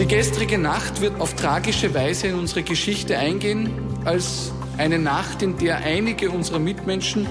Die 0.00 0.06
gestrige 0.06 0.56
Nacht 0.56 1.02
wird 1.02 1.20
auf 1.20 1.34
tragische 1.34 1.92
Weise 1.92 2.28
in 2.28 2.34
unsere 2.36 2.62
Geschichte 2.62 3.18
eingehen 3.18 3.70
als 4.06 4.50
eine 4.78 4.98
Nacht, 4.98 5.42
in 5.42 5.58
der 5.58 5.76
einige 5.76 6.30
unserer 6.30 6.58
Mitmenschen 6.58 7.26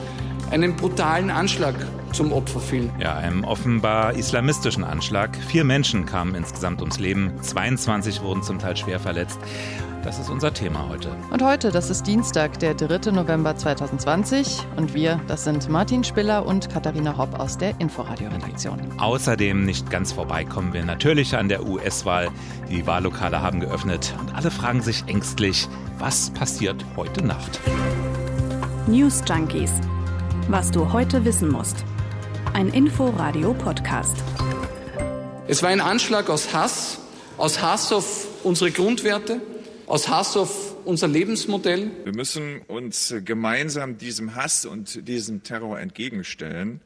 einen 0.52 0.76
brutalen 0.76 1.32
Anschlag 1.32 1.74
zum 2.14 2.32
Opfer 2.32 2.60
fielen. 2.60 2.92
Ja, 3.00 3.16
einem 3.16 3.44
offenbar 3.44 4.14
islamistischen 4.14 4.84
Anschlag. 4.84 5.36
Vier 5.48 5.64
Menschen 5.64 6.06
kamen 6.06 6.36
insgesamt 6.36 6.82
ums 6.82 7.00
Leben, 7.00 7.32
22 7.42 8.22
wurden 8.22 8.44
zum 8.44 8.60
Teil 8.60 8.76
schwer 8.78 9.00
verletzt. 9.00 9.40
Das 10.04 10.18
ist 10.18 10.30
unser 10.30 10.54
Thema 10.54 10.88
heute. 10.88 11.10
Und 11.30 11.44
heute, 11.44 11.72
das 11.72 11.90
ist 11.90 12.08
Dienstag, 12.08 12.58
der 12.60 12.74
3. 12.74 13.12
November 13.12 13.56
2020. 13.56 14.66
Und 14.78 14.94
wir, 14.94 15.20
das 15.28 15.44
sind 15.44 15.68
Martin 15.68 16.06
Spiller 16.06 16.46
und 16.46 16.70
Katharina 16.70 17.18
Hopp 17.18 17.38
aus 17.38 17.58
der 17.58 17.80
Inforadio-Redaktion. 17.80 18.80
Außerdem 18.98 19.66
nicht 19.66 19.90
ganz 19.90 20.14
vorbei 20.14 20.46
kommen 20.46 20.74
wir 20.74 20.86
natürlich 20.86 21.36
an 21.36 21.50
der 21.50 21.66
US-Wahl. 21.66 22.30
Die 22.70 22.88
Wahllokale 22.88 23.42
haben 23.42 23.60
geöffnet 23.60 24.16
und 24.20 24.34
alle 24.34 24.52
fragen 24.52 24.82
sich 24.82 25.04
ängstlich, 25.08 25.68
was 25.98 26.30
passiert 26.30 26.84
heute 26.96 27.26
Nacht? 27.26 27.60
News 28.88 29.22
Junkies. 29.28 29.72
Was 30.48 30.72
du 30.72 30.92
heute 30.94 31.26
wissen 31.26 31.52
musst. 31.52 31.84
Ein 32.54 32.70
Info-Radio-Podcast. 32.70 34.18
Es 35.48 35.64
war 35.64 35.70
ein 35.70 35.82
Anschlag 35.82 36.30
aus 36.30 36.54
Hass, 36.54 37.00
aus 37.38 37.62
Hass 37.62 37.92
auf 37.94 38.28
unsere 38.44 38.72
Grundwerte, 38.72 39.42
aus 39.88 40.10
Hass 40.10 40.36
auf 40.36 40.76
unser 40.86 41.08
Lebensmodell. 41.08 41.92
Wir 42.04 42.14
müssen 42.14 42.62
uns 42.68 43.14
gemeinsam 43.24 43.98
diesem 43.98 44.36
Hass 44.36 44.66
und 44.66 45.08
diesem 45.08 45.44
Terror 45.44 45.80
entgegenstellen. 45.80 46.82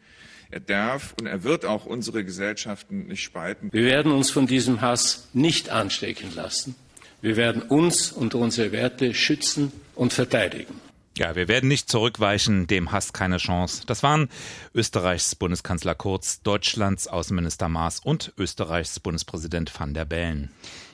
Er 0.52 0.60
darf 0.60 1.16
und 1.20 1.26
er 1.26 1.44
wird 1.44 1.66
auch 1.66 1.86
unsere 1.86 2.24
Gesellschaften 2.24 3.08
nicht 3.08 3.24
spalten. 3.24 3.70
Wir 3.72 3.86
werden 3.86 4.12
uns 4.12 4.30
von 4.30 4.48
diesem 4.48 4.82
Hass 4.82 5.30
nicht 5.34 5.70
anstecken 5.70 6.34
lassen. 6.36 6.76
Wir 7.22 7.38
werden 7.38 7.62
uns 7.62 8.12
und 8.12 8.36
unsere 8.36 8.72
Werte 8.72 9.14
schützen 9.14 9.72
und 9.96 10.14
verteidigen. 10.14 10.83
Ja, 11.16 11.36
wir 11.36 11.48
werden 11.48 11.68
nicht 11.68 11.90
zurückweichen, 11.90 12.66
dem 12.66 12.92
Hass 12.92 13.14
keine 13.14 13.38
Chance. 13.38 13.84
Das 13.86 14.02
waren 14.02 14.30
Österreichs 14.74 15.36
Bundeskanzler 15.36 15.94
Kurz, 15.94 16.42
Deutschlands 16.42 17.08
Außenminister 17.08 17.70
Maas 17.70 18.00
und 18.00 18.34
Österreichs 18.38 19.00
Bundespräsident 19.00 19.72
van 19.80 19.94
der 19.94 20.06
Bellen. 20.06 20.50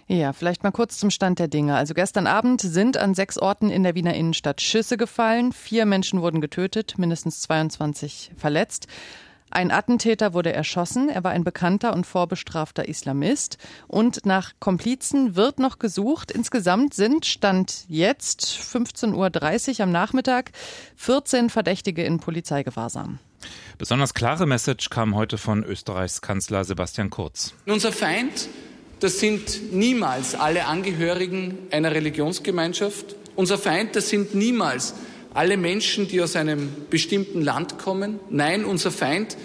Ja, 0.08 0.34
vielleicht 0.34 0.64
mal 0.64 0.72
kurz 0.72 0.98
zum 0.98 1.12
Stand 1.12 1.40
der 1.40 1.48
Dinge. 1.48 1.76
Also 1.76 1.94
gestern 1.94 2.28
Abend 2.28 2.62
sind 2.62 2.98
an 2.98 3.14
sechs 3.14 3.38
Orten 3.38 3.70
in 3.70 3.84
der 3.84 3.96
Wiener 3.96 4.16
Innenstadt 4.16 4.60
Schüsse 4.60 4.98
gefallen. 4.98 5.54
Vier 5.54 5.86
Menschen 5.86 6.22
wurden 6.22 6.42
getötet, 6.42 6.96
mindestens 6.98 7.42
22 7.42 8.32
verletzt. 8.36 8.88
Ein 9.52 9.72
Attentäter 9.72 10.34
wurde 10.34 10.54
erschossen. 10.54 11.10
Er 11.10 11.24
war 11.24 11.32
ein 11.32 11.44
bekannter 11.44 11.94
und 11.94 12.06
vorbestrafter 12.06 12.88
Islamist. 12.88 13.58
Und 13.88 14.26
nach 14.26 14.54
Komplizen 14.60 15.36
wird 15.36 15.60
noch 15.60 15.80
gesucht. 15.80 16.32
Insgesamt 16.32 16.94
sind, 16.94 17.26
Stand 17.26 17.86
jetzt, 17.88 18.46
15.30 18.46 19.80
Uhr 19.80 19.84
am 19.84 19.92
Nachmittag, 19.92 20.52
14 20.96 21.50
Verdächtige 21.50 22.04
in 22.04 22.20
Polizeigewahrsam. 22.20 23.20
Besonders 23.78 24.14
klare 24.14 24.46
Message 24.46 24.90
kam 24.90 25.16
heute 25.16 25.38
von 25.38 25.64
Österreichs 25.64 26.22
Kanzler 26.22 26.64
Sebastian 26.66 27.10
Kurz. 27.10 27.54
Unser 27.66 27.92
Feind, 27.92 28.50
das 29.00 29.20
sind 29.20 29.72
niemals 29.72 30.36
alle 30.36 30.66
Angehörigen 30.66 31.58
einer 31.72 31.92
Religionsgemeinschaft. 31.92 33.16
Unser 33.36 33.58
Feind, 33.58 33.96
das 33.96 34.10
sind 34.10 34.36
niemals 34.36 34.94
alle 35.34 35.58
Menschen, 35.58 36.08
die 36.08 36.22
aus 36.22 36.36
einem 36.36 36.70
bestimmten 36.90 37.42
Land 37.42 37.78
kommen. 37.78 38.20
Nein, 38.30 38.66
unser 38.66 38.92
Feind, 38.92 39.38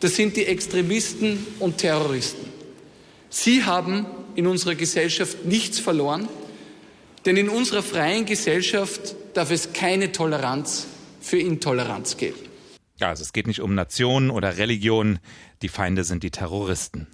das 0.00 0.16
sind 0.16 0.36
die 0.36 0.46
Extremisten 0.46 1.46
und 1.58 1.78
Terroristen. 1.78 2.46
Sie 3.28 3.64
haben 3.64 4.06
in 4.34 4.46
unserer 4.46 4.74
Gesellschaft 4.74 5.44
nichts 5.44 5.78
verloren, 5.78 6.28
denn 7.26 7.36
in 7.36 7.48
unserer 7.48 7.82
freien 7.82 8.24
Gesellschaft 8.24 9.14
darf 9.34 9.50
es 9.50 9.72
keine 9.72 10.12
Toleranz 10.12 10.86
für 11.20 11.38
Intoleranz 11.38 12.16
geben. 12.16 12.38
Ja, 12.98 13.08
also 13.08 13.22
es 13.22 13.32
geht 13.32 13.46
nicht 13.46 13.60
um 13.60 13.74
Nationen 13.74 14.30
oder 14.30 14.58
Religion, 14.58 15.20
die 15.62 15.68
Feinde 15.68 16.04
sind 16.04 16.22
die 16.22 16.30
Terroristen. 16.30 17.06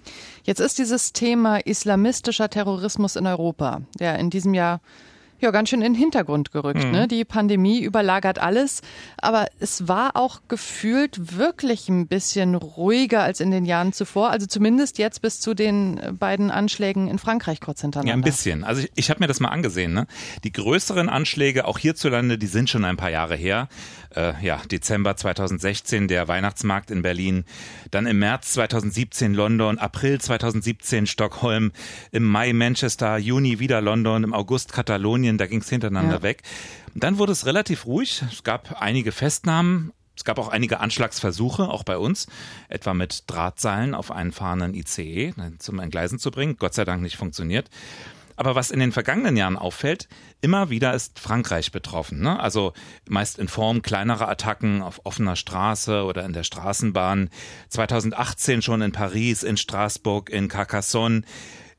Jetzt 0.43 0.59
ist 0.59 0.79
dieses 0.79 1.13
Thema 1.13 1.57
islamistischer 1.65 2.49
Terrorismus 2.49 3.15
in 3.15 3.25
Europa, 3.25 3.81
der 3.99 4.19
in 4.19 4.29
diesem 4.29 4.53
Jahr 4.53 4.81
ja 5.39 5.51
ganz 5.51 5.69
schön 5.69 5.81
in 5.81 5.93
den 5.93 5.99
Hintergrund 5.99 6.51
gerückt. 6.51 6.83
Mhm. 6.83 6.91
Ne? 6.91 7.07
Die 7.07 7.25
Pandemie 7.25 7.79
überlagert 7.81 8.39
alles, 8.39 8.81
aber 9.17 9.47
es 9.59 9.87
war 9.87 10.15
auch 10.15 10.41
gefühlt 10.47 11.37
wirklich 11.37 11.89
ein 11.89 12.07
bisschen 12.07 12.55
ruhiger 12.55 13.23
als 13.23 13.39
in 13.39 13.51
den 13.51 13.65
Jahren 13.65 13.93
zuvor. 13.93 14.29
Also 14.29 14.45
zumindest 14.47 14.97
jetzt 14.97 15.21
bis 15.21 15.39
zu 15.39 15.53
den 15.53 15.99
beiden 16.19 16.51
Anschlägen 16.51 17.07
in 17.07 17.19
Frankreich 17.19 17.61
kurz 17.61 17.81
hintereinander. 17.81 18.11
Ja, 18.11 18.17
ein 18.17 18.21
bisschen. 18.21 18.63
Also 18.63 18.81
ich, 18.81 18.91
ich 18.95 19.09
habe 19.09 19.19
mir 19.19 19.27
das 19.27 19.39
mal 19.39 19.49
angesehen. 19.49 19.93
Ne? 19.93 20.07
Die 20.43 20.51
größeren 20.51 21.09
Anschläge, 21.09 21.65
auch 21.65 21.77
hierzulande, 21.77 22.37
die 22.37 22.47
sind 22.47 22.69
schon 22.69 22.85
ein 22.85 22.97
paar 22.97 23.11
Jahre 23.11 23.35
her. 23.35 23.67
Äh, 24.17 24.33
ja, 24.41 24.59
Dezember 24.71 25.15
2016 25.15 26.07
der 26.07 26.27
Weihnachtsmarkt 26.27 26.89
in 26.89 27.03
Berlin, 27.03 27.45
dann 27.91 28.07
im 28.07 28.17
März 28.17 28.53
2017 28.53 29.35
London, 29.35 29.77
April 29.77 30.19
2017 30.19 31.05
Stockholm, 31.05 31.71
im 32.11 32.23
Mai 32.23 32.51
Manchester, 32.53 33.17
Juni 33.17 33.59
wieder 33.59 33.79
London, 33.79 34.23
im 34.23 34.33
August 34.33 34.73
Katalonien, 34.73 35.37
da 35.37 35.45
ging 35.45 35.59
es 35.61 35.69
hintereinander 35.69 36.15
ja. 36.15 36.23
weg. 36.23 36.41
Dann 36.95 37.19
wurde 37.19 37.31
es 37.31 37.45
relativ 37.45 37.85
ruhig. 37.85 38.23
Es 38.31 38.43
gab 38.43 38.81
einige 38.81 39.11
Festnahmen, 39.11 39.93
es 40.15 40.23
gab 40.23 40.39
auch 40.39 40.47
einige 40.47 40.79
Anschlagsversuche, 40.79 41.69
auch 41.69 41.83
bei 41.83 41.99
uns, 41.99 42.25
etwa 42.69 42.95
mit 42.95 43.25
Drahtseilen 43.27 43.93
auf 43.93 44.09
einen 44.09 44.31
fahrenden 44.31 44.73
ICE 44.73 45.35
zum 45.59 45.77
Entgleisen 45.77 46.17
zu 46.17 46.31
bringen. 46.31 46.55
Gott 46.57 46.73
sei 46.73 46.85
Dank 46.85 47.03
nicht 47.03 47.17
funktioniert. 47.17 47.69
Aber 48.37 48.53
was 48.53 48.71
in 48.71 48.79
den 48.79 48.91
vergangenen 48.91 49.35
Jahren 49.35 49.57
auffällt, 49.57 50.07
immer 50.41 50.69
wieder 50.69 50.93
ist 50.93 51.19
Frankreich 51.19 51.71
betroffen. 51.71 52.21
Ne? 52.21 52.39
Also 52.39 52.73
meist 53.09 53.39
in 53.39 53.47
Form 53.47 53.81
kleinerer 53.81 54.29
Attacken 54.29 54.83
auf 54.83 55.01
offener 55.03 55.35
Straße 55.35 56.03
oder 56.03 56.23
in 56.23 56.33
der 56.33 56.43
Straßenbahn. 56.43 57.29
2018 57.69 58.61
schon 58.61 58.83
in 58.83 58.91
Paris, 58.91 59.41
in 59.41 59.57
Straßburg, 59.57 60.29
in 60.29 60.47
Carcassonne. 60.47 61.23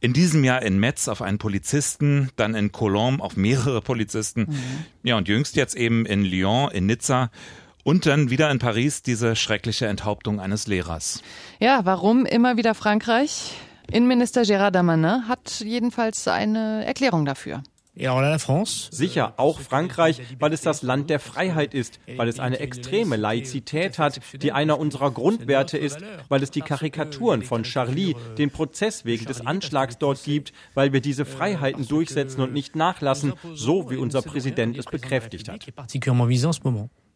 In 0.00 0.12
diesem 0.12 0.44
Jahr 0.44 0.62
in 0.62 0.78
Metz 0.78 1.08
auf 1.08 1.22
einen 1.22 1.38
Polizisten, 1.38 2.30
dann 2.36 2.54
in 2.54 2.70
Colombes 2.72 3.20
auf 3.20 3.36
mehrere 3.36 3.80
Polizisten. 3.80 4.46
Mhm. 4.48 4.84
Ja, 5.04 5.16
und 5.16 5.28
jüngst 5.28 5.56
jetzt 5.56 5.76
eben 5.76 6.06
in 6.06 6.24
Lyon, 6.24 6.70
in 6.72 6.86
Nizza. 6.86 7.30
Und 7.84 8.04
dann 8.04 8.30
wieder 8.30 8.50
in 8.50 8.58
Paris 8.58 9.02
diese 9.02 9.34
schreckliche 9.34 9.86
Enthauptung 9.86 10.40
eines 10.40 10.66
Lehrers. 10.66 11.22
Ja, 11.58 11.84
warum 11.84 12.26
immer 12.26 12.56
wieder 12.56 12.74
Frankreich? 12.74 13.54
Innenminister 13.90 14.42
Gérard 14.42 14.72
Damanin 14.72 15.28
hat 15.28 15.60
jedenfalls 15.60 16.28
eine 16.28 16.84
Erklärung 16.84 17.24
dafür. 17.24 17.62
Sicher, 18.92 19.34
auch 19.38 19.58
Frankreich, 19.60 20.20
weil 20.38 20.52
es 20.52 20.60
das 20.60 20.82
Land 20.82 21.10
der 21.10 21.18
Freiheit 21.18 21.74
ist, 21.74 21.98
weil 22.16 22.28
es 22.28 22.38
eine 22.38 22.60
extreme 22.60 23.16
Laizität 23.16 23.98
hat, 23.98 24.20
die 24.40 24.52
einer 24.52 24.78
unserer 24.78 25.10
Grundwerte 25.10 25.78
ist, 25.78 25.98
weil 26.28 26.42
es 26.42 26.52
die 26.52 26.60
Karikaturen 26.60 27.42
von 27.42 27.64
Charlie, 27.64 28.14
den 28.36 28.50
Prozess 28.50 29.04
wegen 29.04 29.24
des 29.24 29.44
Anschlags 29.44 29.98
dort 29.98 30.22
gibt, 30.22 30.52
weil 30.74 30.92
wir 30.92 31.00
diese 31.00 31.24
Freiheiten 31.24 31.88
durchsetzen 31.88 32.40
und 32.40 32.52
nicht 32.52 32.76
nachlassen, 32.76 33.32
so 33.54 33.90
wie 33.90 33.96
unser 33.96 34.22
Präsident 34.22 34.78
es 34.78 34.84
bekräftigt 34.84 35.48
hat. 35.48 35.66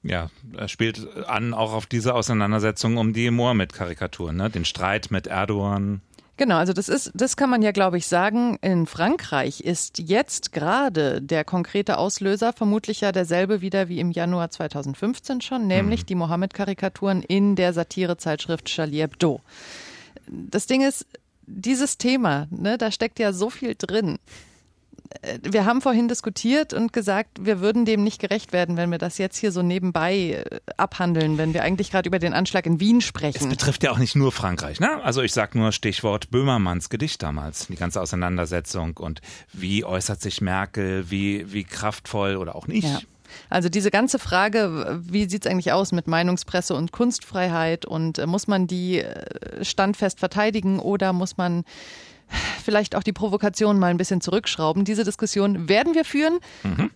Ja, 0.03 0.31
er 0.57 0.67
spielt 0.67 1.07
an 1.29 1.55
auch 1.55 1.75
auf 1.75 1.87
diese 1.87 2.15
Auseinandersetzung 2.15 2.97
um 2.97 3.13
die 3.13 3.31
Mohammed-Karikaturen, 3.31 4.35
ne? 4.35 4.51
den 4.51 4.65
Streit 4.65 5.13
mit 5.13 5.29
Erdogan. 5.29 6.01
Genau, 6.39 6.57
also 6.57 6.73
das 6.73 6.89
ist, 6.89 7.13
das 7.15 7.37
kann 7.37 7.51
man 7.51 7.63
ja, 7.63 7.73
glaube 7.73 7.99
ich, 7.99 8.07
sagen. 8.07 8.57
In 8.63 8.87
Frankreich 8.87 9.61
ist 9.61 9.99
jetzt 9.99 10.53
gerade 10.53 11.21
der 11.21 11.45
konkrete 11.45 11.99
Auslöser 11.99 12.53
vermutlich 12.53 13.03
ja 13.03 13.13
derselbe 13.13 13.61
wieder 13.61 13.89
wie 13.89 14.01
im 14.01 14.11
Januar 14.11 14.51
2015 14.51 15.43
schon, 15.43 15.67
nämlich 15.67 16.03
mhm. 16.03 16.07
die 16.07 16.15
Mohammed-Karikaturen 16.15 17.23
in 17.23 17.55
der 17.55 17.73
Satirezeitschrift 17.73 18.65
Charlie 18.65 19.03
Hebdo. 19.03 19.41
Das 20.27 20.67
Ding 20.67 20.81
ist, 20.83 21.07
dieses 21.47 21.99
Thema, 21.99 22.47
ne, 22.51 22.79
da 22.79 22.91
steckt 22.91 23.19
ja 23.19 23.33
so 23.33 23.51
viel 23.51 23.75
drin 23.77 24.19
wir 25.43 25.65
haben 25.65 25.81
vorhin 25.81 26.09
diskutiert 26.09 26.73
und 26.73 26.93
gesagt, 26.93 27.45
wir 27.45 27.61
würden 27.61 27.85
dem 27.85 28.05
nicht 28.05 28.21
gerecht 28.21 28.53
werden, 28.53 28.77
wenn 28.77 28.91
wir 28.91 28.99
das 28.99 29.19
jetzt 29.19 29.37
hier 29.37 29.53
so 29.53 29.63
nebenbei 29.63 30.45
äh, 30.51 30.61
abhandeln, 30.77 31.39
wenn 31.39 31.55
wir 31.55 31.63
eigentlich 31.63 31.91
gerade 31.91 32.09
über 32.09 32.19
den 32.19 32.35
Anschlag 32.35 32.67
in 32.67 32.81
Wien 32.81 33.01
sprechen. 33.01 33.45
Es 33.45 33.49
betrifft 33.49 33.83
ja 33.83 33.91
auch 33.91 33.99
nicht 33.99 34.17
nur 34.17 34.33
Frankreich, 34.33 34.81
ne? 34.81 35.03
Also 35.03 35.23
ich 35.23 35.33
sag 35.33 35.55
nur 35.55 35.73
Stichwort 35.73 36.31
Böhmermanns 36.31 36.89
Gedicht 36.91 37.23
damals, 37.23 37.67
die 37.69 37.77
ganze 37.77 38.01
Auseinandersetzung 38.01 38.97
und 38.97 39.21
wie 39.53 39.85
äußert 39.85 40.21
sich 40.21 40.41
Merkel, 40.41 41.11
wie, 41.11 41.53
wie 41.53 41.65
kraftvoll 41.65 42.37
oder 42.37 42.55
auch 42.55 42.67
nicht. 42.67 42.89
Ja. 42.89 43.01
Also 43.49 43.69
diese 43.69 43.91
ganze 43.91 44.19
Frage, 44.19 45.01
wie 45.03 45.29
sieht 45.29 45.47
es 45.47 45.51
eigentlich 45.51 45.73
aus 45.73 45.93
mit 45.93 46.07
Meinungspresse 46.07 46.75
und 46.75 46.93
Kunstfreiheit 46.93 47.85
und 47.85 48.19
äh, 48.19 48.27
muss 48.27 48.47
man 48.47 48.67
die 48.67 48.99
äh, 48.99 49.65
standfest 49.65 50.19
verteidigen 50.19 50.79
oder 50.79 51.13
muss 51.13 51.37
man 51.37 51.65
vielleicht 52.65 52.97
auch 52.97 53.03
die 53.03 53.13
Provokation 53.13 53.79
mal 53.79 53.89
ein 53.89 53.97
bisschen 53.97 54.21
zurückschrauben. 54.21 54.85
Diese 54.85 55.05
Diskussion 55.05 55.69
werden 55.69 55.95
wir 55.95 56.05
führen, 56.05 56.39
mhm. 56.63 56.91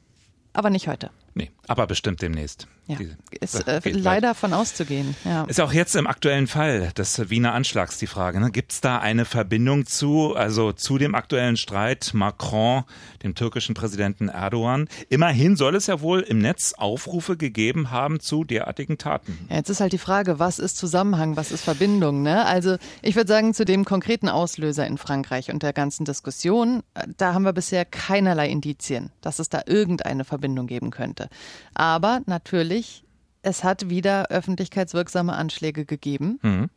aber 0.53 0.71
nicht 0.71 0.89
heute. 0.89 1.11
Nee. 1.35 1.51
Aber 1.69 1.87
bestimmt 1.87 2.23
demnächst. 2.23 2.69
Ja, 2.89 2.97
die, 2.97 3.17
ist 3.41 3.67
äh, 3.67 3.81
leider 3.91 4.31
weit. 4.31 4.37
von 4.37 4.53
auszugehen. 4.53 5.17
Ja. 5.25 5.45
Ist 5.45 5.61
auch 5.61 5.73
jetzt 5.73 5.97
im 5.97 6.07
aktuellen 6.07 6.47
Fall 6.47 6.93
des 6.97 7.29
Wiener 7.31 7.53
Anschlags 7.53 7.99
die 7.99 8.07
Frage. 8.07 8.39
Ne? 8.39 8.53
Gibt 8.53 8.71
es 8.71 8.81
da 8.81 8.99
eine 8.99 9.25
Verbindung 9.25 9.87
zu, 9.87 10.37
also 10.37 10.73
zu 10.73 10.97
dem 10.97 11.17
aktuellen 11.17 11.57
Streit 11.57 12.13
Macron, 12.15 12.85
dem 13.25 13.35
türkischen 13.35 13.75
Präsidenten 13.75 14.29
Erdogan? 14.29 14.89
Immerhin 15.09 15.57
soll 15.57 15.75
es 15.75 15.89
ja 15.89 16.01
wohl 16.01 16.21
im 16.21 16.39
Netz 16.39 16.75
Aufrufe 16.75 17.37
gegeben 17.37 17.91
haben 17.91 18.21
zu 18.21 18.45
derartigen 18.45 18.99
Taten. 18.99 19.37
Ja, 19.51 19.57
jetzt 19.57 19.69
ist 19.69 19.81
halt 19.81 19.93
die 19.93 19.99
Frage, 19.99 20.39
was 20.39 20.61
ist 20.61 20.77
Zusammenhang, 20.77 21.37
was 21.37 21.51
ist 21.51 21.65
Verbindung? 21.65 22.23
Ne? 22.23 22.47
Also 22.47 22.77
ich 23.03 23.17
würde 23.17 23.29
sagen, 23.29 23.53
zu 23.53 23.65
dem 23.65 23.85
konkreten 23.85 24.29
Auslöser 24.29 24.87
in 24.87 24.97
Frankreich 24.97 25.51
und 25.51 25.65
der 25.65 25.73
ganzen 25.73 26.05
Diskussion, 26.05 26.85
äh, 26.95 27.09
da 27.17 27.35
haben 27.35 27.45
wir 27.45 27.53
bisher 27.53 27.85
keinerlei 27.85 28.49
Indizien, 28.49 29.11
dass 29.23 29.41
es 29.41 29.49
da 29.49 29.63
irgendeine 29.67 30.25
Verbindung 30.25 30.69
geben 30.69 30.91
könnte. 30.91 31.29
Aber 31.75 32.21
natürlich, 32.27 33.05
es 33.43 33.65
hat 33.65 33.89
wieder 33.89 34.31
öffentlichkeitswirksame 34.31 35.35
Anschläge 35.35 35.85
gegeben. 35.85 36.39
Mhm. 36.43 36.71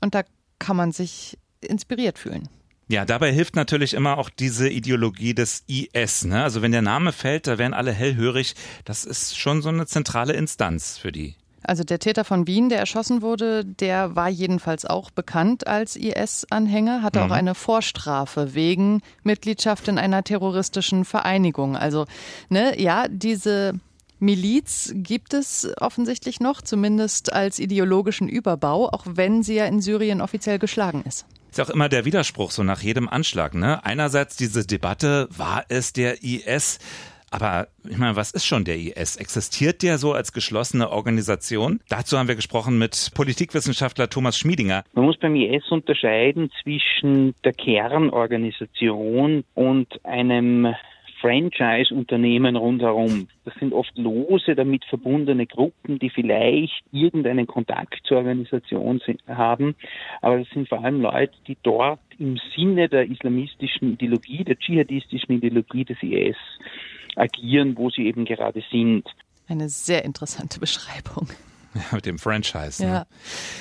Und 0.00 0.14
da 0.14 0.22
kann 0.58 0.76
man 0.76 0.92
sich 0.92 1.38
inspiriert 1.60 2.18
fühlen. 2.18 2.48
Ja, 2.88 3.06
dabei 3.06 3.32
hilft 3.32 3.56
natürlich 3.56 3.94
immer 3.94 4.18
auch 4.18 4.28
diese 4.28 4.68
Ideologie 4.68 5.34
des 5.34 5.64
IS. 5.66 6.26
Ne? 6.26 6.42
Also 6.42 6.60
wenn 6.60 6.72
der 6.72 6.82
Name 6.82 7.12
fällt, 7.12 7.46
da 7.46 7.56
werden 7.56 7.72
alle 7.72 7.92
hellhörig. 7.92 8.54
Das 8.84 9.04
ist 9.04 9.38
schon 9.38 9.62
so 9.62 9.70
eine 9.70 9.86
zentrale 9.86 10.34
Instanz 10.34 10.98
für 10.98 11.10
die. 11.10 11.34
Also 11.62 11.82
der 11.82 11.98
Täter 11.98 12.24
von 12.24 12.46
Wien, 12.46 12.68
der 12.68 12.78
erschossen 12.78 13.22
wurde, 13.22 13.64
der 13.64 14.14
war 14.14 14.28
jedenfalls 14.28 14.84
auch 14.84 15.10
bekannt 15.10 15.66
als 15.66 15.96
IS-Anhänger, 15.96 17.02
hatte 17.02 17.20
mhm. 17.20 17.24
auch 17.24 17.34
eine 17.34 17.54
Vorstrafe 17.54 18.54
wegen 18.54 19.00
Mitgliedschaft 19.22 19.88
in 19.88 19.98
einer 19.98 20.22
terroristischen 20.22 21.06
Vereinigung. 21.06 21.74
Also, 21.76 22.04
ne, 22.50 22.78
ja, 22.78 23.08
diese 23.08 23.80
Miliz 24.24 24.92
gibt 24.96 25.34
es 25.34 25.72
offensichtlich 25.80 26.40
noch, 26.40 26.62
zumindest 26.62 27.32
als 27.32 27.58
ideologischen 27.58 28.28
Überbau, 28.28 28.88
auch 28.88 29.04
wenn 29.06 29.42
sie 29.42 29.56
ja 29.56 29.66
in 29.66 29.80
Syrien 29.80 30.20
offiziell 30.20 30.58
geschlagen 30.58 31.02
ist. 31.06 31.26
Ist 31.50 31.60
auch 31.60 31.70
immer 31.70 31.88
der 31.88 32.04
Widerspruch 32.04 32.50
so 32.50 32.64
nach 32.64 32.80
jedem 32.80 33.08
Anschlag. 33.08 33.54
Ne? 33.54 33.84
Einerseits 33.84 34.36
diese 34.36 34.66
Debatte, 34.66 35.28
war 35.36 35.64
es 35.68 35.92
der 35.92 36.24
IS? 36.24 36.80
Aber 37.30 37.68
ich 37.88 37.98
meine, 37.98 38.16
was 38.16 38.30
ist 38.30 38.46
schon 38.46 38.64
der 38.64 38.76
IS? 38.76 39.16
Existiert 39.16 39.82
der 39.82 39.98
so 39.98 40.12
als 40.12 40.32
geschlossene 40.32 40.90
Organisation? 40.90 41.80
Dazu 41.88 42.16
haben 42.16 42.28
wir 42.28 42.36
gesprochen 42.36 42.78
mit 42.78 43.10
Politikwissenschaftler 43.14 44.08
Thomas 44.08 44.38
Schmiedinger. 44.38 44.84
Man 44.94 45.04
muss 45.04 45.16
beim 45.18 45.36
IS 45.36 45.68
unterscheiden 45.70 46.50
zwischen 46.62 47.34
der 47.44 47.52
Kernorganisation 47.52 49.44
und 49.54 49.88
einem 50.04 50.74
Franchise-Unternehmen 51.24 52.54
rundherum. 52.54 53.28
Das 53.46 53.54
sind 53.54 53.72
oft 53.72 53.96
lose 53.96 54.54
damit 54.54 54.84
verbundene 54.84 55.46
Gruppen, 55.46 55.98
die 55.98 56.10
vielleicht 56.10 56.84
irgendeinen 56.92 57.46
Kontakt 57.46 58.00
zur 58.06 58.18
Organisation 58.18 59.00
haben. 59.26 59.74
Aber 60.20 60.40
das 60.40 60.48
sind 60.50 60.68
vor 60.68 60.84
allem 60.84 61.00
Leute, 61.00 61.32
die 61.46 61.56
dort 61.62 62.00
im 62.18 62.38
Sinne 62.54 62.90
der 62.90 63.08
islamistischen 63.10 63.94
Ideologie, 63.94 64.44
der 64.44 64.58
dschihadistischen 64.58 65.36
Ideologie 65.36 65.86
des 65.86 65.96
IS 66.02 66.36
agieren, 67.16 67.74
wo 67.78 67.88
sie 67.88 68.06
eben 68.06 68.26
gerade 68.26 68.62
sind. 68.70 69.08
Eine 69.48 69.70
sehr 69.70 70.04
interessante 70.04 70.60
Beschreibung. 70.60 71.28
Ja, 71.74 71.82
mit 71.92 72.04
dem 72.04 72.18
Franchise. 72.18 72.84
Ne? 72.84 72.88
Ja, 72.90 73.06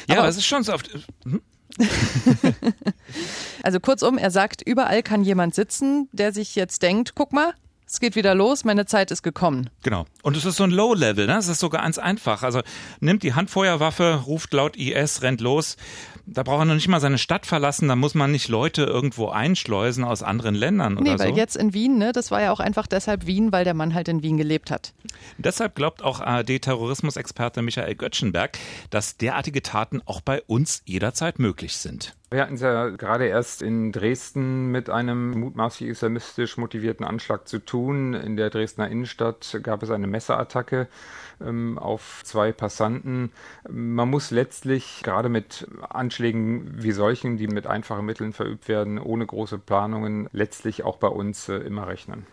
ja 0.10 0.20
aber 0.20 0.28
es 0.28 0.36
ist 0.36 0.46
schon 0.46 0.64
so 0.64 0.74
oft. 0.74 0.94
Hm? 1.24 1.42
also 3.64 3.80
kurzum, 3.80 4.18
er 4.18 4.32
sagt, 4.32 4.62
überall 4.62 5.04
kann 5.04 5.24
jemand 5.24 5.56
sitzen, 5.56 6.08
der 6.12 6.32
sich 6.32 6.56
jetzt 6.56 6.82
denkt, 6.82 7.16
guck 7.16 7.34
mal, 7.34 7.54
es 7.86 8.00
geht 8.00 8.16
wieder 8.16 8.34
los, 8.34 8.64
meine 8.64 8.86
Zeit 8.86 9.12
ist 9.12 9.22
gekommen. 9.22 9.70
Genau. 9.84 10.06
Und 10.24 10.36
es 10.36 10.46
ist 10.46 10.56
so 10.56 10.64
ein 10.64 10.72
Low-Level, 10.72 11.28
ne? 11.28 11.38
Es 11.38 11.48
ist 11.48 11.60
sogar 11.60 11.84
ganz 11.84 12.00
einfach. 12.00 12.42
Also 12.42 12.62
nimmt 13.02 13.22
die 13.22 13.36
Handfeuerwaffe, 13.36 14.24
ruft 14.26 14.52
laut 14.54 14.76
IS, 14.78 15.22
rennt 15.22 15.42
los. 15.42 15.78
Da 16.26 16.44
braucht 16.44 16.62
er 16.62 16.66
noch 16.66 16.76
nicht 16.76 16.88
mal 16.88 17.02
seine 17.02 17.18
Stadt 17.18 17.46
verlassen, 17.46 17.90
da 17.90 17.98
muss 17.98 18.16
man 18.16 18.32
nicht 18.32 18.48
Leute 18.48 18.84
irgendwo 18.84 19.28
einschleusen 19.28 20.06
aus 20.06 20.24
anderen 20.24 20.56
Ländern 20.56 20.98
oder 20.98 21.14
nee, 21.14 21.20
weil 21.20 21.36
jetzt 21.36 21.58
in 21.58 21.74
Wien, 21.74 21.98
ne, 21.98 22.14
das 22.14 22.32
war 22.32 22.42
ja 22.42 22.52
auch 22.52 22.62
einfach 22.62 22.88
deshalb 22.88 23.28
Wien, 23.28 23.52
weil 23.52 23.66
der 23.66 23.74
Mann 23.74 23.94
halt 23.94 24.08
in 24.08 24.24
Wien 24.24 24.38
gelebt 24.38 24.72
hat. 24.72 24.94
Deshalb 25.38 25.76
glaubt 25.76 26.02
auch 26.02 26.22
ARD-Terrorismusexperte 26.22 27.62
Michael 27.62 27.96
Göttschenberg, 27.96 28.58
dass 28.90 29.18
derartige 29.18 29.62
Taten 29.62 30.02
auch 30.06 30.22
bei 30.22 30.42
uns 30.44 30.82
jederzeit 30.86 31.40
möglich 31.40 31.76
sind. 31.76 32.16
Wir 32.34 32.42
hatten 32.42 32.56
es 32.56 32.62
ja 32.62 32.90
gerade 32.90 33.28
erst 33.28 33.62
in 33.62 33.92
Dresden 33.92 34.72
mit 34.72 34.90
einem 34.90 35.40
mutmaßlich 35.40 35.88
islamistisch 35.88 36.58
motivierten 36.58 37.06
Anschlag 37.06 37.48
zu 37.48 37.60
tun. 37.60 38.16
In 38.16 38.38
der 38.38 38.50
Dresdner 38.50 38.90
Innenstadt 38.90 39.60
gab 39.62 39.84
es 39.84 39.92
eine 39.92 40.08
Messerattacke 40.08 40.88
ähm, 41.46 41.78
auf 41.78 42.22
zwei 42.24 42.52
Passanten. 42.52 43.32
Man 43.70 44.10
muss 44.10 44.32
letztlich 44.32 45.02
gerade 45.04 45.30
mit 45.30 45.68
Anschlägen 45.90 46.84
wie 46.84 46.92
solchen, 46.92 47.38
die 47.38 47.48
mit 47.48 47.68
einfachen 47.68 48.06
Mitteln 48.06 48.34
verübt 48.34 48.68
werden, 48.68 49.00
ohne 49.00 49.26
große 49.26 49.58
Planungen, 49.58 50.30
letztlich 50.32 50.84
auch 50.84 50.98
bei 50.98 51.08
uns 51.08 51.50
äh, 51.50 51.56
immer 51.56 51.88
rechnen. 51.88 52.26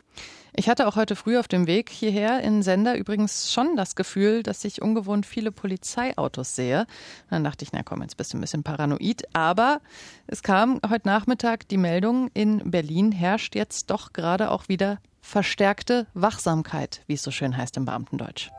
Ich 0.52 0.68
hatte 0.68 0.88
auch 0.88 0.96
heute 0.96 1.14
früh 1.14 1.38
auf 1.38 1.46
dem 1.46 1.66
Weg 1.66 1.90
hierher 1.90 2.42
in 2.42 2.62
Sender 2.62 2.96
übrigens 2.96 3.52
schon 3.52 3.76
das 3.76 3.94
Gefühl, 3.94 4.42
dass 4.42 4.64
ich 4.64 4.82
ungewohnt 4.82 5.24
viele 5.24 5.52
Polizeiautos 5.52 6.56
sehe. 6.56 6.86
Dann 7.30 7.44
dachte 7.44 7.64
ich, 7.64 7.72
na 7.72 7.82
komm, 7.84 8.02
jetzt 8.02 8.16
bist 8.16 8.32
du 8.32 8.38
ein 8.38 8.40
bisschen 8.40 8.64
paranoid. 8.64 9.22
Aber 9.32 9.80
es 10.26 10.42
kam 10.42 10.80
heute 10.88 11.06
Nachmittag 11.06 11.68
die 11.68 11.76
Meldung, 11.76 12.30
in 12.34 12.70
Berlin 12.70 13.12
herrscht 13.12 13.54
jetzt 13.54 13.90
doch 13.90 14.12
gerade 14.12 14.50
auch 14.50 14.68
wieder 14.68 14.98
verstärkte 15.20 16.06
Wachsamkeit, 16.14 17.02
wie 17.06 17.14
es 17.14 17.22
so 17.22 17.30
schön 17.30 17.56
heißt 17.56 17.76
im 17.76 17.84
Beamtendeutsch. 17.84 18.50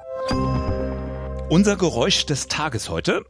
Unser 1.50 1.76
Geräusch 1.76 2.26
des 2.26 2.48
Tages 2.48 2.90
heute. 2.90 3.26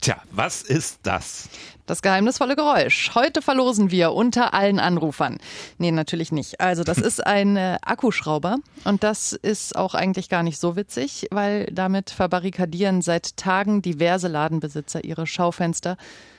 Tja, 0.00 0.16
was 0.30 0.62
ist 0.62 1.00
das? 1.04 1.48
Das 1.86 2.02
geheimnisvolle 2.02 2.56
Geräusch. 2.56 3.12
Heute 3.14 3.42
verlosen 3.42 3.90
wir 3.90 4.12
unter 4.12 4.54
allen 4.54 4.78
Anrufern. 4.78 5.38
Nee, 5.78 5.90
natürlich 5.90 6.32
nicht. 6.32 6.60
Also 6.60 6.84
das 6.84 6.98
ist 6.98 7.26
ein 7.26 7.56
äh, 7.56 7.78
Akkuschrauber 7.82 8.58
und 8.84 9.02
das 9.02 9.32
ist 9.32 9.76
auch 9.76 9.94
eigentlich 9.94 10.28
gar 10.28 10.42
nicht 10.42 10.58
so 10.58 10.76
witzig, 10.76 11.28
weil 11.30 11.66
damit 11.66 12.10
verbarrikadieren 12.10 13.02
seit 13.02 13.36
Tagen 13.36 13.82
diverse 13.82 14.28
Ladenbesitzer 14.28 15.04
ihre 15.04 15.26
Schaufenster 15.26 15.96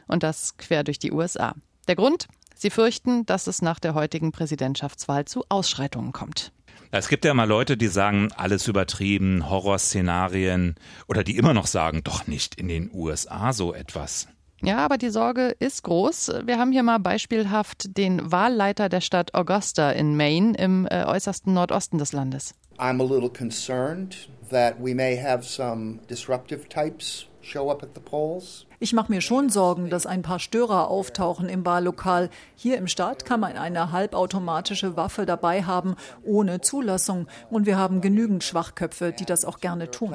und 0.07 0.23
das 0.23 0.57
quer 0.57 0.83
durch 0.83 0.99
die 0.99 1.11
USA. 1.11 1.55
Der 1.87 1.95
Grund? 1.95 2.27
Sie 2.55 2.69
fürchten, 2.69 3.25
dass 3.25 3.47
es 3.47 3.61
nach 3.61 3.79
der 3.79 3.93
heutigen 3.93 4.31
Präsidentschaftswahl 4.31 5.25
zu 5.25 5.43
Ausschreitungen 5.49 6.13
kommt. 6.13 6.51
Es 6.91 7.07
gibt 7.07 7.25
ja 7.25 7.33
mal 7.33 7.47
Leute, 7.47 7.75
die 7.75 7.87
sagen, 7.87 8.29
alles 8.35 8.67
übertrieben, 8.67 9.49
Horrorszenarien 9.49 10.75
oder 11.07 11.23
die 11.23 11.37
immer 11.37 11.53
noch 11.53 11.67
sagen, 11.67 12.01
doch 12.03 12.27
nicht 12.27 12.55
in 12.55 12.67
den 12.67 12.91
USA 12.93 13.51
so 13.51 13.73
etwas. 13.73 14.27
Ja, 14.61 14.77
aber 14.77 14.97
die 14.97 15.09
Sorge 15.09 15.55
ist 15.59 15.83
groß. 15.83 16.31
Wir 16.45 16.57
haben 16.57 16.71
hier 16.71 16.83
mal 16.83 16.99
beispielhaft 16.99 17.97
den 17.97 18.31
Wahlleiter 18.31 18.87
der 18.87 19.01
Stadt 19.01 19.33
Augusta 19.33 19.91
in 19.91 20.15
Maine 20.15 20.55
im 20.55 20.87
äh, 20.89 21.03
äußersten 21.03 21.53
Nordosten 21.53 21.97
des 21.97 22.13
Landes. 22.13 22.53
I'm 22.77 23.01
a 23.01 23.05
little 23.05 23.29
concerned 23.29 24.29
that 24.49 24.75
we 24.79 24.95
may 24.95 25.19
have 25.21 25.43
some 25.43 25.99
disruptive 26.09 26.69
types 26.69 27.27
Ich 28.79 28.93
mache 28.93 29.11
mir 29.11 29.21
schon 29.21 29.49
Sorgen, 29.49 29.89
dass 29.89 30.05
ein 30.05 30.21
paar 30.21 30.39
Störer 30.39 30.89
auftauchen 30.89 31.49
im 31.49 31.65
Wahllokal. 31.65 32.29
Hier 32.55 32.77
im 32.77 32.87
Staat 32.87 33.25
kann 33.25 33.39
man 33.39 33.57
eine 33.57 33.91
halbautomatische 33.91 34.97
Waffe 34.97 35.25
dabei 35.25 35.63
haben, 35.63 35.95
ohne 36.23 36.61
Zulassung. 36.61 37.27
Und 37.49 37.65
wir 37.65 37.77
haben 37.77 38.01
genügend 38.01 38.43
Schwachköpfe, 38.43 39.11
die 39.11 39.25
das 39.25 39.45
auch 39.45 39.59
gerne 39.59 39.91
tun. 39.91 40.13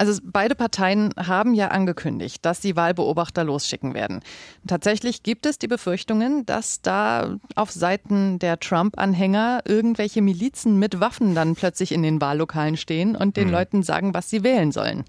Also 0.00 0.18
beide 0.24 0.54
Parteien 0.54 1.12
haben 1.18 1.52
ja 1.52 1.68
angekündigt, 1.68 2.42
dass 2.46 2.62
sie 2.62 2.74
Wahlbeobachter 2.74 3.44
losschicken 3.44 3.92
werden. 3.92 4.20
Tatsächlich 4.66 5.22
gibt 5.22 5.44
es 5.44 5.58
die 5.58 5.68
Befürchtungen, 5.68 6.46
dass 6.46 6.80
da 6.80 7.36
auf 7.54 7.70
Seiten 7.70 8.38
der 8.38 8.58
Trump-Anhänger 8.58 9.60
irgendwelche 9.66 10.22
Milizen 10.22 10.78
mit 10.78 11.00
Waffen 11.00 11.34
dann 11.34 11.54
plötzlich 11.54 11.92
in 11.92 12.02
den 12.02 12.18
Wahllokalen 12.18 12.78
stehen 12.78 13.14
und 13.14 13.36
den 13.36 13.48
hm. 13.48 13.52
Leuten 13.52 13.82
sagen, 13.82 14.14
was 14.14 14.30
sie 14.30 14.42
wählen 14.42 14.72
sollen. 14.72 15.04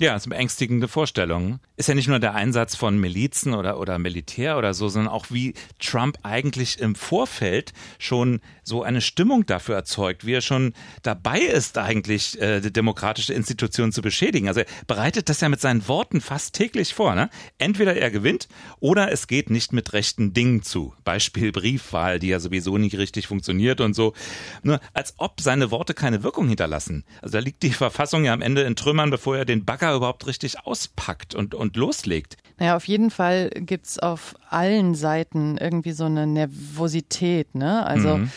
Ja, 0.00 0.14
das 0.14 0.22
ist 0.22 0.26
eine 0.26 0.36
beängstigende 0.36 0.88
Vorstellung. 0.88 1.60
Ist 1.76 1.88
ja 1.88 1.94
nicht 1.94 2.08
nur 2.08 2.18
der 2.18 2.34
Einsatz 2.34 2.74
von 2.74 2.98
Milizen 2.98 3.52
oder, 3.52 3.78
oder 3.78 3.98
Militär 3.98 4.56
oder 4.56 4.72
so, 4.72 4.88
sondern 4.88 5.12
auch 5.12 5.26
wie 5.28 5.54
Trump 5.78 6.18
eigentlich 6.22 6.80
im 6.80 6.94
Vorfeld 6.94 7.72
schon 7.98 8.40
so 8.62 8.82
eine 8.82 9.00
Stimmung 9.00 9.44
dafür 9.44 9.74
erzeugt, 9.74 10.24
wie 10.24 10.32
er 10.32 10.40
schon 10.40 10.72
dabei 11.02 11.40
ist, 11.40 11.76
eigentlich 11.76 12.40
äh, 12.40 12.60
die 12.60 12.72
demokratische 12.72 13.34
Institution 13.34 13.92
zu 13.92 14.00
beschädigen. 14.00 14.48
Also 14.48 14.60
er 14.60 14.66
bereitet 14.86 15.28
das 15.28 15.40
ja 15.40 15.48
mit 15.48 15.60
seinen 15.60 15.86
Worten 15.88 16.20
fast 16.20 16.54
täglich 16.54 16.94
vor. 16.94 17.14
Ne? 17.14 17.28
Entweder 17.58 17.94
er 17.94 18.10
gewinnt 18.10 18.48
oder 18.80 19.12
es 19.12 19.26
geht 19.26 19.50
nicht 19.50 19.72
mit 19.72 19.92
rechten 19.92 20.32
Dingen 20.32 20.62
zu. 20.62 20.94
Beispiel 21.04 21.52
Briefwahl, 21.52 22.18
die 22.18 22.28
ja 22.28 22.40
sowieso 22.40 22.78
nicht 22.78 22.96
richtig 22.96 23.26
funktioniert 23.26 23.80
und 23.80 23.94
so. 23.94 24.14
Nur 24.62 24.80
als 24.94 25.14
ob 25.18 25.40
seine 25.40 25.70
Worte 25.70 25.92
keine 25.92 26.22
Wirkung 26.22 26.48
hinterlassen. 26.48 27.04
Also 27.20 27.34
da 27.34 27.38
liegt 27.40 27.62
die 27.62 27.70
Verfassung 27.70 28.24
ja 28.24 28.32
am 28.32 28.42
Ende 28.42 28.62
in 28.62 28.74
Trümmern, 28.74 29.10
bevor 29.10 29.36
er 29.36 29.44
den 29.44 29.64
Bagger 29.64 29.91
überhaupt 29.96 30.26
richtig 30.26 30.64
auspackt 30.64 31.34
und, 31.34 31.54
und 31.54 31.76
loslegt. 31.76 32.36
Ja, 32.58 32.76
auf 32.76 32.86
jeden 32.86 33.10
Fall 33.10 33.50
gibt's 33.50 33.98
auf 33.98 34.34
allen 34.48 34.94
Seiten 34.94 35.56
irgendwie 35.58 35.92
so 35.92 36.04
eine 36.04 36.26
Nervosität. 36.26 37.54
Ne? 37.54 37.84
Also 37.84 38.18
mhm. 38.18 38.30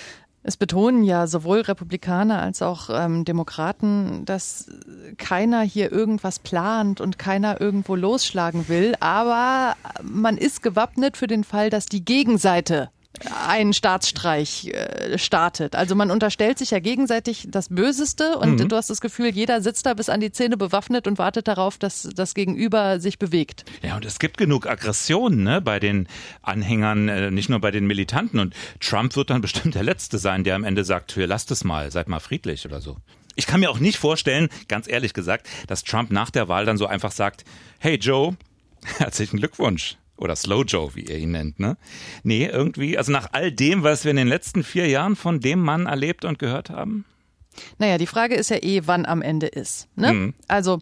Es 0.47 0.57
betonen 0.57 1.03
ja 1.03 1.25
sowohl 1.25 1.61
Republikaner 1.61 2.39
als 2.39 2.61
auch 2.61 2.91
ähm, 2.91 3.25
Demokraten, 3.25 4.25
dass 4.25 4.69
keiner 5.17 5.61
hier 5.63 5.91
irgendwas 5.91 6.37
plant 6.37 7.01
und 7.01 7.17
keiner 7.17 7.59
irgendwo 7.59 7.95
losschlagen 7.95 8.69
will. 8.69 8.93
Aber 8.99 9.75
man 10.03 10.37
ist 10.37 10.61
gewappnet 10.61 11.17
für 11.17 11.25
den 11.25 11.43
Fall, 11.43 11.71
dass 11.71 11.87
die 11.87 12.05
Gegenseite 12.05 12.91
einen 13.47 13.73
Staatsstreich 13.73 14.67
äh, 14.67 15.17
startet. 15.17 15.75
Also 15.75 15.95
man 15.95 16.11
unterstellt 16.11 16.57
sich 16.57 16.71
ja 16.71 16.79
gegenseitig 16.79 17.47
das 17.49 17.69
Böseste 17.69 18.37
und 18.37 18.59
mhm. 18.59 18.69
du 18.69 18.75
hast 18.75 18.89
das 18.89 19.01
Gefühl, 19.01 19.29
jeder 19.29 19.61
sitzt 19.61 19.85
da 19.85 19.93
bis 19.93 20.09
an 20.09 20.19
die 20.19 20.31
Zähne 20.31 20.57
bewaffnet 20.57 21.07
und 21.07 21.17
wartet 21.17 21.47
darauf, 21.47 21.77
dass 21.77 22.09
das 22.15 22.33
Gegenüber 22.33 22.99
sich 22.99 23.19
bewegt. 23.19 23.65
Ja, 23.81 23.95
und 23.95 24.05
es 24.05 24.19
gibt 24.19 24.37
genug 24.37 24.67
Aggressionen 24.67 25.43
ne, 25.43 25.61
bei 25.61 25.79
den 25.79 26.07
Anhängern, 26.41 27.09
äh, 27.09 27.31
nicht 27.31 27.49
nur 27.49 27.59
bei 27.59 27.71
den 27.71 27.87
Militanten. 27.87 28.39
Und 28.39 28.53
Trump 28.79 29.15
wird 29.15 29.29
dann 29.29 29.41
bestimmt 29.45 29.75
der 29.75 29.83
Letzte 29.83 30.17
sein, 30.17 30.43
der 30.43 30.55
am 30.55 30.63
Ende 30.63 30.83
sagt, 30.83 31.13
hier, 31.13 31.27
lasst 31.27 31.51
es 31.51 31.63
mal, 31.63 31.91
seid 31.91 32.07
mal 32.07 32.19
friedlich 32.19 32.65
oder 32.65 32.81
so. 32.81 32.97
Ich 33.35 33.47
kann 33.47 33.59
mir 33.59 33.69
auch 33.69 33.79
nicht 33.79 33.97
vorstellen, 33.97 34.49
ganz 34.67 34.87
ehrlich 34.87 35.13
gesagt, 35.13 35.47
dass 35.67 35.83
Trump 35.83 36.11
nach 36.11 36.29
der 36.29 36.47
Wahl 36.47 36.65
dann 36.65 36.77
so 36.77 36.87
einfach 36.87 37.11
sagt, 37.11 37.43
hey 37.79 37.95
Joe, 37.95 38.37
herzlichen 38.97 39.37
Glückwunsch. 39.37 39.97
Oder 40.17 40.35
Slow 40.35 40.63
Joe, 40.63 40.95
wie 40.95 41.01
ihr 41.05 41.17
ihn 41.17 41.31
nennt, 41.31 41.59
ne? 41.59 41.77
Nee, 42.23 42.45
irgendwie, 42.45 42.97
also 42.97 43.11
nach 43.11 43.29
all 43.33 43.51
dem, 43.51 43.83
was 43.83 44.05
wir 44.05 44.11
in 44.11 44.17
den 44.17 44.27
letzten 44.27 44.63
vier 44.63 44.87
Jahren 44.87 45.15
von 45.15 45.39
dem 45.39 45.59
Mann 45.59 45.87
erlebt 45.87 46.23
und 46.23 46.39
gehört 46.39 46.69
haben? 46.69 47.05
Naja, 47.77 47.97
die 47.97 48.07
Frage 48.07 48.35
ist 48.35 48.49
ja 48.49 48.57
eh, 48.57 48.81
wann 48.85 49.05
am 49.05 49.21
Ende 49.21 49.47
ist. 49.47 49.87
Ne? 49.95 50.13
Mhm. 50.13 50.33
Also, 50.47 50.79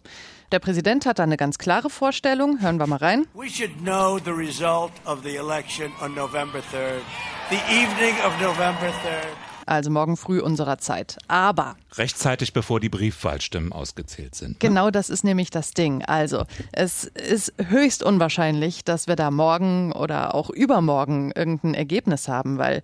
der 0.52 0.58
Präsident 0.58 1.06
hat 1.06 1.18
da 1.18 1.22
eine 1.22 1.36
ganz 1.36 1.58
klare 1.58 1.90
Vorstellung. 1.90 2.60
Hören 2.60 2.78
wir 2.78 2.86
mal 2.86 2.96
rein. 2.96 3.26
We 3.34 3.48
should 3.48 3.76
know 3.82 4.18
the 4.24 4.30
result 4.30 4.92
of 5.04 5.22
the 5.24 5.36
election 5.36 5.90
on 6.00 6.14
November 6.14 6.58
3rd. 6.58 7.02
The 7.50 7.56
evening 7.70 8.14
of 8.24 8.32
November 8.40 8.88
3rd 8.88 9.53
also 9.66 9.90
morgen 9.90 10.16
früh 10.16 10.40
unserer 10.40 10.78
Zeit. 10.78 11.18
Aber 11.28 11.76
rechtzeitig 11.94 12.52
bevor 12.52 12.80
die 12.80 12.88
Briefwahlstimmen 12.88 13.72
ausgezählt 13.72 14.34
sind. 14.34 14.50
Ne? 14.50 14.56
Genau, 14.58 14.90
das 14.90 15.10
ist 15.10 15.24
nämlich 15.24 15.50
das 15.50 15.72
Ding. 15.72 16.04
Also, 16.04 16.44
es 16.72 17.04
ist 17.04 17.52
höchst 17.68 18.02
unwahrscheinlich, 18.02 18.84
dass 18.84 19.06
wir 19.06 19.16
da 19.16 19.30
morgen 19.30 19.92
oder 19.92 20.34
auch 20.34 20.50
übermorgen 20.50 21.32
irgendein 21.34 21.74
Ergebnis 21.74 22.28
haben, 22.28 22.58
weil 22.58 22.82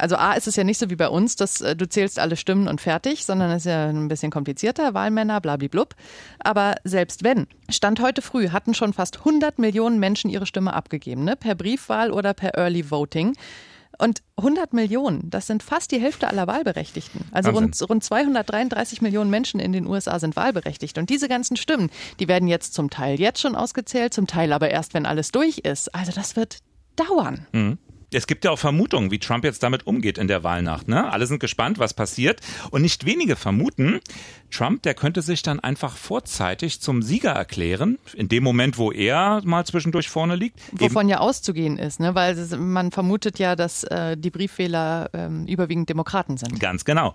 also 0.00 0.16
A 0.16 0.32
ist 0.32 0.48
es 0.48 0.56
ja 0.56 0.64
nicht 0.64 0.78
so 0.78 0.88
wie 0.90 0.96
bei 0.96 1.08
uns, 1.08 1.36
dass 1.36 1.60
äh, 1.60 1.76
du 1.76 1.88
zählst 1.88 2.18
alle 2.18 2.36
Stimmen 2.36 2.68
und 2.68 2.80
fertig, 2.80 3.24
sondern 3.24 3.50
es 3.50 3.58
ist 3.58 3.66
ja 3.66 3.88
ein 3.88 4.08
bisschen 4.08 4.30
komplizierter, 4.30 4.94
Wahlmänner, 4.94 5.40
blablablub. 5.40 5.94
Aber 6.38 6.76
selbst 6.84 7.22
wenn, 7.22 7.46
Stand 7.68 8.00
heute 8.00 8.22
früh 8.22 8.48
hatten 8.48 8.74
schon 8.74 8.92
fast 8.92 9.18
100 9.18 9.58
Millionen 9.58 9.98
Menschen 9.98 10.30
ihre 10.30 10.46
Stimme 10.46 10.72
abgegeben, 10.72 11.24
ne? 11.24 11.36
per 11.36 11.54
Briefwahl 11.54 12.10
oder 12.10 12.34
per 12.34 12.56
Early 12.56 12.90
Voting. 12.90 13.36
Und 14.00 14.22
100 14.36 14.72
Millionen, 14.72 15.28
das 15.28 15.46
sind 15.46 15.62
fast 15.62 15.92
die 15.92 16.00
Hälfte 16.00 16.28
aller 16.28 16.46
Wahlberechtigten. 16.46 17.26
Also 17.32 17.50
rund, 17.50 17.76
rund 17.88 18.02
233 18.02 19.02
Millionen 19.02 19.28
Menschen 19.30 19.60
in 19.60 19.72
den 19.72 19.86
USA 19.86 20.18
sind 20.18 20.36
wahlberechtigt. 20.36 20.96
Und 20.96 21.10
diese 21.10 21.28
ganzen 21.28 21.56
Stimmen, 21.56 21.90
die 22.18 22.26
werden 22.26 22.48
jetzt 22.48 22.72
zum 22.72 22.88
Teil 22.88 23.20
jetzt 23.20 23.40
schon 23.40 23.54
ausgezählt, 23.54 24.14
zum 24.14 24.26
Teil 24.26 24.52
aber 24.54 24.70
erst, 24.70 24.94
wenn 24.94 25.04
alles 25.04 25.32
durch 25.32 25.58
ist. 25.58 25.94
Also 25.94 26.12
das 26.12 26.34
wird 26.34 26.58
dauern. 26.96 27.46
Mhm 27.52 27.78
es 28.12 28.26
gibt 28.26 28.44
ja 28.44 28.50
auch 28.50 28.58
Vermutungen, 28.58 29.10
wie 29.10 29.18
Trump 29.18 29.44
jetzt 29.44 29.62
damit 29.62 29.86
umgeht 29.86 30.18
in 30.18 30.28
der 30.28 30.42
Wahlnacht. 30.42 30.88
Ne? 30.88 31.10
Alle 31.10 31.26
sind 31.26 31.40
gespannt, 31.40 31.78
was 31.78 31.94
passiert. 31.94 32.40
Und 32.70 32.82
nicht 32.82 33.06
wenige 33.06 33.36
vermuten, 33.36 34.00
Trump, 34.50 34.82
der 34.82 34.94
könnte 34.94 35.22
sich 35.22 35.42
dann 35.42 35.60
einfach 35.60 35.96
vorzeitig 35.96 36.80
zum 36.80 37.02
Sieger 37.02 37.30
erklären, 37.30 37.98
in 38.14 38.28
dem 38.28 38.42
Moment, 38.42 38.78
wo 38.78 38.90
er 38.90 39.40
mal 39.44 39.64
zwischendurch 39.64 40.08
vorne 40.08 40.34
liegt. 40.34 40.58
Wovon 40.72 41.02
Eben 41.02 41.08
ja 41.08 41.18
auszugehen 41.18 41.78
ist, 41.78 42.00
ne? 42.00 42.14
weil 42.14 42.34
man 42.56 42.90
vermutet 42.90 43.38
ja, 43.38 43.54
dass 43.54 43.84
äh, 43.84 44.16
die 44.16 44.30
Briefwähler 44.30 45.10
äh, 45.12 45.50
überwiegend 45.50 45.88
Demokraten 45.88 46.36
sind. 46.36 46.58
Ganz 46.58 46.84
genau. 46.84 47.14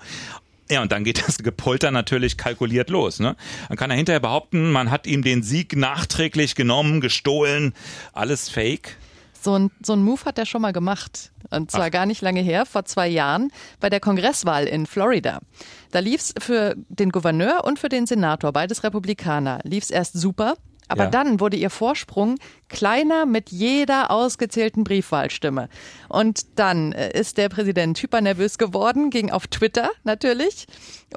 Ja, 0.69 0.81
und 0.81 0.91
dann 0.91 1.03
geht 1.03 1.27
das 1.27 1.39
Gepolter 1.39 1.91
natürlich 1.91 2.37
kalkuliert 2.37 2.89
los. 2.89 3.19
Ne? 3.19 3.35
Dann 3.67 3.77
kann 3.77 3.91
er 3.91 3.97
hinterher 3.97 4.19
behaupten, 4.19 4.71
man 4.71 4.89
hat 4.89 5.05
ihm 5.05 5.21
den 5.21 5.43
Sieg 5.43 5.75
nachträglich 5.75 6.55
genommen, 6.55 7.01
gestohlen, 7.01 7.73
alles 8.13 8.49
fake. 8.49 8.97
So 9.45 9.53
ein, 9.53 9.69
so 9.85 9.93
ein 9.93 10.01
Move 10.01 10.25
hat 10.25 10.39
er 10.39 10.47
schon 10.47 10.63
mal 10.63 10.73
gemacht. 10.73 11.31
Und 11.51 11.69
zwar 11.69 11.85
Ach. 11.85 11.91
gar 11.91 12.07
nicht 12.07 12.23
lange 12.23 12.41
her, 12.41 12.65
vor 12.65 12.85
zwei 12.85 13.07
Jahren, 13.07 13.51
bei 13.79 13.91
der 13.91 13.99
Kongresswahl 13.99 14.65
in 14.65 14.87
Florida. 14.87 15.39
Da 15.91 15.99
lief 15.99 16.19
es 16.19 16.33
für 16.39 16.73
den 16.89 17.11
Gouverneur 17.11 17.63
und 17.63 17.77
für 17.77 17.87
den 17.87 18.07
Senator, 18.07 18.51
beides 18.51 18.83
Republikaner, 18.83 19.59
lief 19.61 19.83
es 19.83 19.91
erst 19.91 20.13
super. 20.19 20.55
Aber 20.87 21.05
ja. 21.05 21.09
dann 21.09 21.39
wurde 21.39 21.57
ihr 21.57 21.69
Vorsprung 21.69 22.37
kleiner 22.69 23.25
mit 23.25 23.51
jeder 23.51 24.11
ausgezählten 24.11 24.83
Briefwahlstimme. 24.83 25.69
Und 26.09 26.59
dann 26.59 26.91
äh, 26.91 27.17
ist 27.17 27.37
der 27.37 27.49
Präsident 27.49 28.01
hypernervös 28.01 28.57
geworden, 28.57 29.09
ging 29.09 29.31
auf 29.31 29.47
Twitter 29.47 29.89
natürlich 30.03 30.67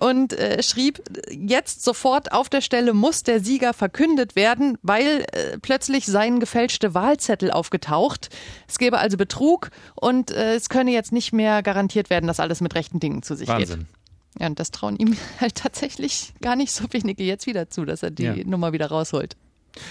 und 0.00 0.32
äh, 0.32 0.62
schrieb, 0.62 1.02
jetzt 1.30 1.82
sofort 1.82 2.32
auf 2.32 2.48
der 2.48 2.60
Stelle 2.60 2.94
muss 2.94 3.22
der 3.22 3.40
Sieger 3.40 3.74
verkündet 3.74 4.36
werden, 4.36 4.78
weil 4.82 5.24
äh, 5.32 5.58
plötzlich 5.60 6.06
seien 6.06 6.40
gefälschte 6.40 6.94
Wahlzettel 6.94 7.50
aufgetaucht. 7.50 8.28
Es 8.68 8.78
gäbe 8.78 8.98
also 8.98 9.16
Betrug 9.16 9.70
und 9.94 10.30
äh, 10.30 10.54
es 10.54 10.68
könne 10.68 10.92
jetzt 10.92 11.12
nicht 11.12 11.32
mehr 11.32 11.62
garantiert 11.62 12.10
werden, 12.10 12.26
dass 12.26 12.40
alles 12.40 12.60
mit 12.60 12.74
rechten 12.74 13.00
Dingen 13.00 13.22
zu 13.22 13.34
sich 13.34 13.48
Wahnsinn. 13.48 13.80
geht. 13.80 13.88
Ja, 14.40 14.46
und 14.46 14.60
das 14.60 14.70
trauen 14.70 14.96
ihm 14.96 15.16
halt 15.40 15.56
tatsächlich 15.56 16.32
gar 16.40 16.56
nicht 16.56 16.72
so 16.72 16.84
wenige 16.90 17.24
jetzt 17.24 17.46
wieder 17.46 17.68
zu, 17.70 17.84
dass 17.84 18.02
er 18.02 18.10
die 18.10 18.24
ja. 18.24 18.34
Nummer 18.44 18.72
wieder 18.72 18.86
rausholt. 18.86 19.36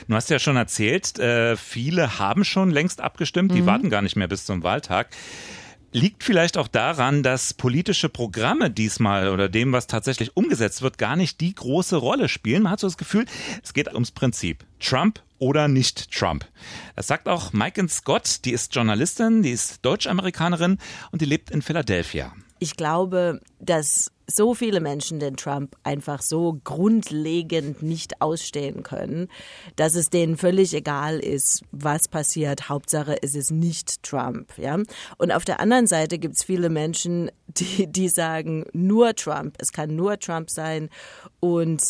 Du 0.08 0.16
hast 0.16 0.30
ja 0.30 0.40
schon 0.40 0.58
erzählt, 0.58 1.20
äh, 1.20 1.56
viele 1.56 2.20
haben 2.20 2.44
schon 2.44 2.72
längst 2.72 3.02
abgestimmt, 3.02 3.54
die 3.54 3.62
mhm. 3.62 3.68
warten 3.68 3.90
gar 3.90 4.02
nicht 4.02 4.16
mehr 4.16 4.28
bis 4.28 4.46
zum 4.46 4.64
Wahltag. 4.64 5.10
Liegt 5.94 6.24
vielleicht 6.24 6.58
auch 6.58 6.68
daran, 6.68 7.24
dass 7.24 7.54
politische 7.54 8.10
Programme 8.10 8.70
diesmal 8.70 9.30
oder 9.30 9.48
dem, 9.48 9.72
was 9.72 9.88
tatsächlich 9.88 10.36
umgesetzt 10.36 10.82
wird, 10.82 10.98
gar 10.98 11.16
nicht 11.16 11.40
die 11.40 11.56
große 11.56 11.96
Rolle 11.96 12.28
spielen. 12.28 12.64
Man 12.64 12.74
hat 12.74 12.82
so 12.82 12.88
das 12.88 12.98
Gefühl, 12.98 13.26
es 13.64 13.74
geht 13.74 13.92
ums 13.94 14.12
Prinzip. 14.12 14.66
Trump 14.80 15.22
oder 15.40 15.68
nicht 15.68 16.12
Trump. 16.12 16.46
Das 16.96 17.08
sagt 17.08 17.28
auch 17.30 17.54
Mike 17.54 17.88
Scott, 17.88 18.44
die 18.44 18.52
ist 18.52 18.76
Journalistin, 18.76 19.44
die 19.44 19.52
ist 19.52 19.86
Deutsch-Amerikanerin 19.86 20.78
und 21.12 21.22
die 21.22 21.26
lebt 21.26 21.52
in 21.52 21.62
Philadelphia. 21.62 22.34
Ich 22.60 22.76
glaube, 22.76 23.40
dass 23.60 24.12
so 24.30 24.54
viele 24.54 24.82
Menschen 24.82 25.20
den 25.20 25.38
Trump 25.38 25.76
einfach 25.84 26.22
so 26.22 26.60
grundlegend 26.64 27.82
nicht 27.82 28.22
ausstehen 28.22 28.84
können, 28.84 29.30
dass 29.78 29.96
es 29.96 30.10
denen 30.10 30.36
völlig 30.36 30.74
egal 30.74 31.20
ist, 31.20 31.64
was 31.72 32.10
passiert. 32.10 32.68
Hauptsache, 32.68 33.16
es 33.22 33.36
ist 33.36 33.52
nicht 33.52 34.04
Trump, 34.04 34.52
ja. 34.58 34.78
Und 35.18 35.32
auf 35.32 35.46
der 35.46 35.62
anderen 35.62 35.88
Seite 35.88 36.20
gibt 36.20 36.36
es 36.36 36.44
viele 36.44 36.70
Menschen, 36.70 37.32
die, 37.48 37.88
die 37.88 38.10
sagen, 38.10 38.66
nur 38.74 39.16
Trump, 39.16 39.56
es 39.60 39.72
kann 39.72 39.96
nur 39.96 40.20
Trump 40.20 40.50
sein 40.50 40.90
und 41.40 41.82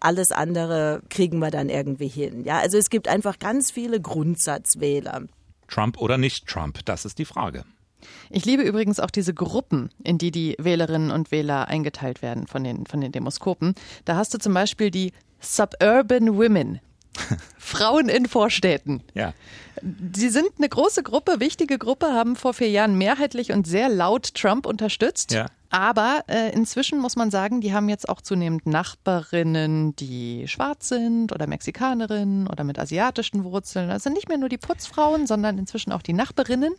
alles 0.00 0.32
andere 0.32 1.02
kriegen 1.08 1.38
wir 1.38 1.50
dann 1.50 1.68
irgendwie 1.68 2.08
hin. 2.08 2.44
Ja, 2.44 2.58
also 2.58 2.76
es 2.78 2.90
gibt 2.90 3.08
einfach 3.08 3.38
ganz 3.38 3.70
viele 3.70 4.00
Grundsatzwähler. 4.00 5.22
Trump 5.68 5.98
oder 5.98 6.18
nicht 6.18 6.46
Trump, 6.46 6.84
das 6.84 7.04
ist 7.04 7.18
die 7.18 7.24
Frage. 7.24 7.64
Ich 8.30 8.44
liebe 8.44 8.62
übrigens 8.62 9.00
auch 9.00 9.10
diese 9.10 9.34
Gruppen, 9.34 9.90
in 10.02 10.18
die 10.18 10.30
die 10.30 10.56
Wählerinnen 10.58 11.10
und 11.10 11.30
Wähler 11.30 11.68
eingeteilt 11.68 12.22
werden 12.22 12.46
von 12.46 12.64
den, 12.64 12.86
von 12.86 13.00
den 13.00 13.12
Demoskopen. 13.12 13.74
Da 14.04 14.16
hast 14.16 14.34
du 14.34 14.38
zum 14.38 14.54
Beispiel 14.54 14.90
die 14.90 15.12
Suburban 15.40 16.36
Women. 16.36 16.80
Frauen 17.58 18.08
in 18.08 18.26
Vorstädten. 18.26 19.02
Ja. 19.14 19.32
Sie 20.14 20.28
sind 20.28 20.50
eine 20.58 20.68
große 20.68 21.02
Gruppe, 21.02 21.40
wichtige 21.40 21.78
Gruppe, 21.78 22.12
haben 22.12 22.36
vor 22.36 22.54
vier 22.54 22.70
Jahren 22.70 22.98
mehrheitlich 22.98 23.52
und 23.52 23.66
sehr 23.66 23.88
laut 23.88 24.34
Trump 24.34 24.66
unterstützt. 24.66 25.32
Ja. 25.32 25.46
Aber 25.70 26.24
äh, 26.28 26.52
inzwischen 26.52 26.98
muss 26.98 27.16
man 27.16 27.30
sagen, 27.30 27.60
die 27.60 27.72
haben 27.72 27.88
jetzt 27.88 28.08
auch 28.08 28.20
zunehmend 28.20 28.66
Nachbarinnen, 28.66 29.96
die 29.96 30.46
schwarz 30.48 30.88
sind 30.88 31.32
oder 31.32 31.46
Mexikanerinnen 31.46 32.46
oder 32.46 32.64
mit 32.64 32.78
asiatischen 32.78 33.44
Wurzeln. 33.44 33.90
Also 33.90 34.10
nicht 34.10 34.28
mehr 34.28 34.38
nur 34.38 34.48
die 34.48 34.58
Putzfrauen, 34.58 35.26
sondern 35.26 35.58
inzwischen 35.58 35.92
auch 35.92 36.02
die 36.02 36.12
Nachbarinnen. 36.12 36.74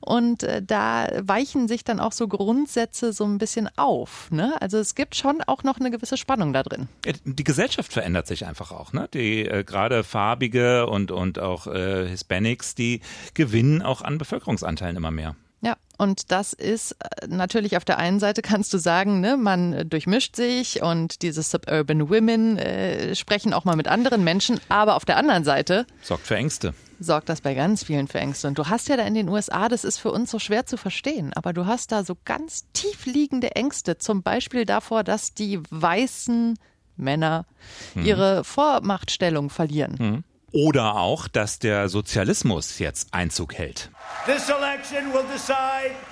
Und 0.00 0.42
äh, 0.42 0.62
da 0.62 1.08
weichen 1.20 1.68
sich 1.68 1.84
dann 1.84 2.00
auch 2.00 2.12
so 2.12 2.26
Grundsätze 2.26 3.12
so 3.12 3.24
ein 3.24 3.38
bisschen 3.38 3.68
auf. 3.76 4.30
Ne? 4.30 4.60
Also 4.60 4.78
es 4.78 4.94
gibt 4.94 5.14
schon 5.14 5.42
auch 5.46 5.62
noch 5.62 5.78
eine 5.78 5.90
gewisse 5.90 6.16
Spannung 6.16 6.52
da 6.52 6.62
drin. 6.62 6.88
Die 7.24 7.44
Gesellschaft 7.44 7.92
verändert 7.92 8.26
sich 8.26 8.46
einfach 8.46 8.72
auch. 8.72 8.92
Ne? 8.92 9.08
Die 9.14 9.46
äh, 9.46 9.64
gerade 9.64 10.02
farbige 10.04 10.86
und, 10.86 11.12
und 11.12 11.38
auch 11.38 11.66
äh, 11.66 12.08
Hispanics, 12.08 12.74
die 12.74 13.00
gewinnen 13.34 13.82
auch 13.82 14.02
an 14.02 14.18
Bevölkerungsanteilen 14.18 14.96
immer 14.96 15.12
mehr. 15.12 15.36
Ja, 15.64 15.76
und 15.96 16.32
das 16.32 16.52
ist 16.52 16.96
äh, 17.00 17.28
natürlich 17.28 17.76
auf 17.76 17.84
der 17.84 17.98
einen 17.98 18.18
Seite 18.18 18.42
kannst 18.52 18.74
du 18.74 18.78
sagen, 18.78 19.20
ne, 19.20 19.36
man 19.36 19.88
durchmischt 19.88 20.36
sich 20.36 20.82
und 20.82 21.22
diese 21.22 21.42
Suburban 21.42 22.10
Women 22.10 22.58
äh, 22.58 23.14
sprechen 23.14 23.54
auch 23.54 23.64
mal 23.64 23.76
mit 23.76 23.88
anderen 23.88 24.24
Menschen, 24.24 24.60
aber 24.68 24.96
auf 24.96 25.04
der 25.04 25.16
anderen 25.16 25.44
Seite 25.44 25.86
sorgt 26.02 26.26
für 26.26 26.36
Ängste. 26.36 26.74
Sorgt 26.98 27.28
das 27.28 27.40
bei 27.40 27.54
ganz 27.54 27.84
vielen 27.84 28.06
für 28.06 28.18
Ängste. 28.18 28.48
Und 28.48 28.58
du 28.58 28.66
hast 28.66 28.88
ja 28.88 28.96
da 28.96 29.04
in 29.04 29.14
den 29.14 29.28
USA, 29.28 29.68
das 29.68 29.84
ist 29.84 29.98
für 29.98 30.12
uns 30.12 30.30
so 30.30 30.38
schwer 30.38 30.66
zu 30.66 30.76
verstehen, 30.76 31.32
aber 31.34 31.52
du 31.52 31.66
hast 31.66 31.92
da 31.92 32.04
so 32.04 32.16
ganz 32.24 32.64
tief 32.72 33.06
liegende 33.06 33.54
Ängste, 33.56 33.98
zum 33.98 34.22
Beispiel 34.22 34.64
davor, 34.64 35.04
dass 35.04 35.34
die 35.34 35.60
weißen 35.70 36.58
Männer 36.96 37.46
mhm. 37.94 38.04
ihre 38.04 38.44
Vormachtstellung 38.44 39.50
verlieren. 39.50 39.96
Mhm. 39.98 40.24
Oder 40.52 40.96
auch, 40.96 41.28
dass 41.28 41.58
der 41.58 41.88
Sozialismus 41.88 42.78
jetzt 42.78 43.14
Einzug 43.14 43.54
hält. 43.54 43.90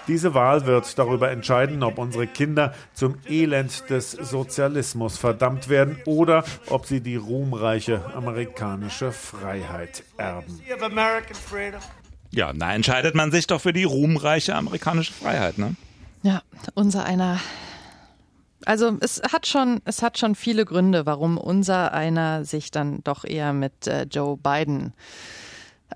Diese 0.08 0.34
Wahl 0.34 0.66
wird 0.66 0.98
darüber 0.98 1.30
entscheiden, 1.30 1.82
ob 1.82 1.98
unsere 1.98 2.26
Kinder 2.26 2.74
zum 2.94 3.16
Elend 3.28 3.90
des 3.90 4.12
Sozialismus 4.12 5.18
verdammt 5.18 5.68
werden 5.68 5.98
oder 6.06 6.44
ob 6.68 6.86
sie 6.86 7.00
die 7.00 7.16
ruhmreiche 7.16 8.02
amerikanische 8.14 9.12
Freiheit 9.12 10.04
erben. 10.16 10.60
Ja, 12.30 12.52
da 12.52 12.74
entscheidet 12.74 13.14
man 13.14 13.30
sich 13.30 13.46
doch 13.46 13.60
für 13.60 13.72
die 13.72 13.84
ruhmreiche 13.84 14.54
amerikanische 14.54 15.12
Freiheit, 15.12 15.58
ne? 15.58 15.74
Ja, 16.22 16.42
unser 16.74 17.04
einer. 17.04 17.40
Also 18.66 18.96
es 19.00 19.22
hat 19.32 19.46
schon, 19.46 19.80
es 19.84 20.02
hat 20.02 20.18
schon 20.18 20.34
viele 20.34 20.64
Gründe, 20.64 21.06
warum 21.06 21.38
unser 21.38 21.92
einer 21.92 22.44
sich 22.44 22.70
dann 22.70 23.02
doch 23.04 23.24
eher 23.24 23.52
mit 23.52 23.86
äh, 23.86 24.06
Joe 24.10 24.36
Biden 24.36 24.92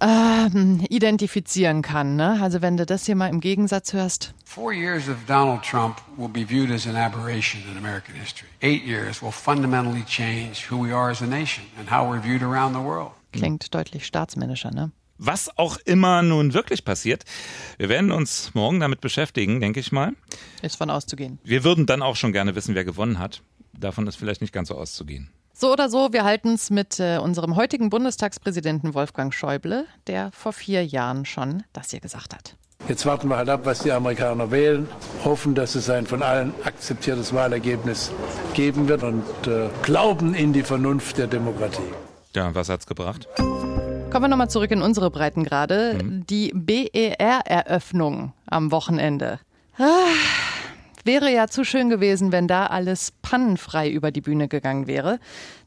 ähm, 0.01 0.85
identifizieren 0.89 1.83
kann. 1.83 2.17
Ne? 2.17 2.39
Also 2.41 2.63
wenn 2.63 2.77
du 2.77 2.87
das 2.87 3.07
hier 3.07 3.17
mal 3.17 3.29
im 3.29 3.41
Gegensatz 3.41 3.93
hörst. 3.93 4.35
Four 4.45 4.73
years 4.73 5.09
of 5.09 5.17
Donald 5.27 5.63
Trump 5.63 6.01
will 6.17 6.29
be 6.29 6.45
viewed 6.47 6.71
as 6.71 6.87
an 6.87 6.97
aberration 6.97 7.63
in 7.71 7.77
American 7.77 8.15
history. 8.15 8.49
Eight 8.63 8.85
years 8.85 9.23
will 9.23 9.33
fundamentally 9.33 10.05
change 10.05 10.71
who 10.71 10.83
we 10.83 10.95
are 10.95 11.11
as 11.11 11.23
a 11.23 11.27
nation 11.27 11.65
and 11.79 11.91
how 11.91 12.09
we're 12.09 12.23
viewed 12.23 12.43
around 12.43 12.75
the 12.75 12.83
world. 12.83 13.13
Klingt 13.33 13.75
deutlich 13.75 14.07
staatsmännischer, 14.07 14.71
ne? 14.71 14.93
Was 15.19 15.57
auch 15.59 15.79
immer 15.85 16.23
nun 16.23 16.55
wirklich 16.55 16.85
passiert, 16.85 17.25
wir 17.79 17.89
werden 17.89 18.11
uns 18.11 18.53
morgen 18.55 18.81
damit 18.81 19.01
beschäftigen, 19.01 19.61
denke 19.61 19.81
ich 19.81 19.93
mal. 19.93 20.13
Ist 20.63 20.77
von 20.77 20.91
auszugehen. 20.91 21.39
Wir 21.45 21.63
würden 21.63 21.87
dann 21.87 22.03
auch 22.03 22.17
schon 22.17 22.33
gerne 22.33 22.55
wissen, 22.55 22.75
wer 22.75 22.85
gewonnen 22.85 23.19
hat. 23.19 23.43
Davon 23.73 24.07
ist 24.07 24.17
vielleicht 24.17 24.41
nicht 24.41 24.53
ganz 24.53 24.69
so 24.69 24.77
auszugehen. 24.77 25.31
So 25.53 25.73
oder 25.73 25.89
so, 25.89 26.13
wir 26.13 26.25
halten 26.25 26.55
es 26.55 26.71
mit 26.71 26.99
äh, 26.99 27.19
unserem 27.19 27.55
heutigen 27.55 27.89
Bundestagspräsidenten 27.89 28.93
Wolfgang 28.95 29.33
Schäuble, 29.33 29.87
der 30.09 30.33
vor 30.33 30.53
vier 30.53 30.85
Jahren 30.85 31.25
schon 31.25 31.63
das 31.73 31.91
hier 31.91 32.01
gesagt 32.01 32.35
hat. 32.35 32.57
Jetzt 32.89 33.07
warten 33.07 33.29
wir 33.29 33.37
halt 33.37 33.49
ab, 33.49 33.61
was 33.65 33.79
die 33.79 33.93
Amerikaner 33.93 34.51
wählen, 34.51 34.89
hoffen, 35.25 35.55
dass 35.55 35.77
es 35.77 35.89
ein 35.89 36.07
von 36.07 36.23
allen 36.23 36.53
akzeptiertes 36.65 37.33
Wahlergebnis 37.33 38.11
geben 38.53 38.89
wird 38.89 39.05
und 39.05 39.25
äh, 39.47 39.69
glauben 39.85 40.35
in 40.35 40.53
die 40.53 40.65
Vernunft 40.65 41.19
der 41.19 41.29
Demokratie. 41.29 41.83
Ja, 42.35 42.53
was 42.55 42.69
hat's 42.69 42.87
gebracht? 42.87 43.29
Kommen 44.15 44.27
wir 44.27 44.29
nochmal 44.29 44.49
zurück 44.49 44.71
in 44.71 44.81
unsere 44.81 45.11
Breitengrade. 45.11 45.99
Mhm. 46.01 46.25
Die 46.29 46.53
BER-Eröffnung 46.55 48.33
am 48.47 48.71
Wochenende. 48.71 49.41
Ah, 49.77 50.07
wäre 51.03 51.33
ja 51.33 51.49
zu 51.49 51.65
schön 51.65 51.91
gewesen, 51.91 52.31
wenn 52.31 52.47
da 52.47 52.67
alles 52.67 53.13
pannenfrei 53.23 53.91
über 53.91 54.13
die 54.13 54.21
Bühne 54.21 54.47
gegangen 54.47 54.87
wäre. 54.87 55.19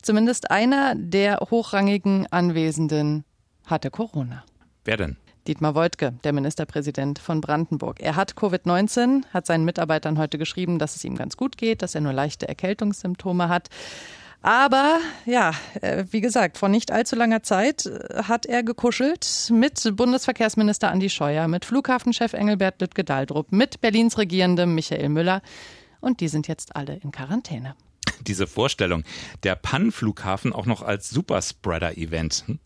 Zumindest 0.01 0.49
einer 0.49 0.95
der 0.95 1.39
hochrangigen 1.51 2.25
Anwesenden 2.31 3.25
hatte 3.65 3.91
Corona. 3.91 4.45
Wer 4.85 4.95
denn? 4.95 5.17
Dietmar 5.45 5.75
Woidke, 5.75 6.13
der 6.23 6.31
Ministerpräsident 6.31 7.19
von 7.19 7.41
Brandenburg. 7.41 7.99
Er 7.99 8.15
hat 8.15 8.35
Covid-19, 8.35 9.25
hat 9.33 9.45
seinen 9.45 9.65
Mitarbeitern 9.65 10.17
heute 10.17 10.37
geschrieben, 10.37 10.79
dass 10.79 10.95
es 10.95 11.03
ihm 11.03 11.17
ganz 11.17 11.35
gut 11.35 11.57
geht, 11.57 11.81
dass 11.81 11.95
er 11.95 12.01
nur 12.01 12.13
leichte 12.13 12.47
Erkältungssymptome 12.47 13.49
hat. 13.49 13.67
Aber 14.47 15.01
ja, 15.25 15.51
äh, 15.81 16.05
wie 16.11 16.21
gesagt, 16.21 16.57
vor 16.57 16.69
nicht 16.69 16.89
allzu 16.89 17.17
langer 17.17 17.43
Zeit 17.43 17.85
äh, 17.85 18.23
hat 18.23 18.45
er 18.45 18.63
gekuschelt 18.63 19.51
mit 19.51 19.93
Bundesverkehrsminister 19.97 20.89
Andi 20.89 21.09
Scheuer, 21.09 21.49
mit 21.49 21.65
Flughafenchef 21.65 22.31
Engelbert 22.31 22.79
Lüttke-Daldrup, 22.79 23.51
mit 23.51 23.81
Berlins 23.81 24.17
Regierendem 24.17 24.73
Michael 24.73 25.09
Müller. 25.09 25.41
Und 25.99 26.21
die 26.21 26.29
sind 26.29 26.47
jetzt 26.47 26.77
alle 26.77 26.95
in 26.95 27.11
Quarantäne. 27.11 27.75
Diese 28.21 28.47
Vorstellung, 28.47 29.03
der 29.43 29.57
Pannenflughafen 29.57 30.53
auch 30.53 30.65
noch 30.65 30.81
als 30.81 31.09
Superspreader-Event. 31.09 32.45
Hm? 32.45 32.59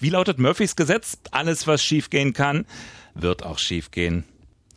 Wie 0.00 0.10
lautet 0.10 0.40
Murphys 0.40 0.74
Gesetz? 0.74 1.18
Alles, 1.30 1.68
was 1.68 1.84
schiefgehen 1.84 2.32
kann, 2.32 2.66
wird 3.14 3.44
auch 3.44 3.58
schiefgehen. 3.58 4.24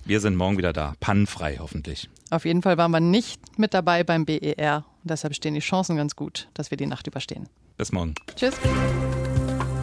Wir 0.05 0.19
sind 0.19 0.35
morgen 0.35 0.59
wieder 0.59 0.73
da, 0.73 0.93
pannenfrei 0.99 1.57
hoffentlich. 1.57 2.07
Auf 2.29 2.45
jeden 2.45 2.61
Fall 2.61 2.77
waren 2.77 2.91
wir 2.91 2.99
nicht 2.99 3.57
mit 3.57 3.73
dabei 3.73 4.03
beim 4.03 4.25
BER. 4.25 4.85
Und 5.03 5.09
deshalb 5.09 5.33
stehen 5.33 5.55
die 5.55 5.61
Chancen 5.61 5.95
ganz 5.95 6.15
gut, 6.15 6.47
dass 6.53 6.71
wir 6.71 6.77
die 6.77 6.85
Nacht 6.85 7.07
überstehen. 7.07 7.49
Bis 7.77 7.91
morgen. 7.91 8.13
Tschüss. 8.35 8.55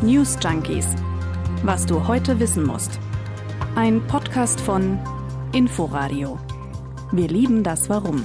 News 0.03 0.37
Junkies. 0.41 0.87
Was 1.65 1.87
du 1.87 2.07
heute 2.07 2.39
wissen 2.39 2.65
musst. 2.65 3.01
Ein 3.75 4.07
Podcast 4.07 4.61
von 4.61 4.99
Inforadio. 5.53 6.39
Wir 7.11 7.29
lieben 7.29 7.65
das 7.65 7.89
Warum. 7.89 8.23